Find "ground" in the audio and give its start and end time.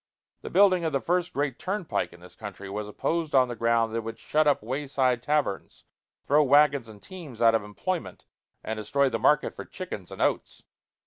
3.55-3.91